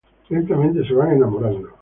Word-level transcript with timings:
Lentamente 0.29 0.83
se 0.87 0.95
van 0.95 1.11
enamorando. 1.11 1.69